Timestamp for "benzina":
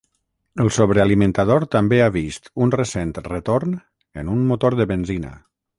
4.95-5.37